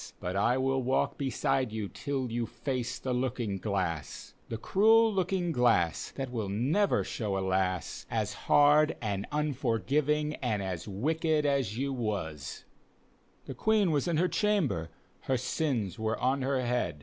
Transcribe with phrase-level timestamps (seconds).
[0.19, 4.33] But I will walk beside you till you face the looking glass.
[4.49, 8.07] The cruel looking glass that will never show a lass.
[8.09, 12.63] As hard and unforgiving and as wicked as you was I"
[13.49, 14.89] The Queen was in her chamber,
[15.25, 16.99] her sins were on her head.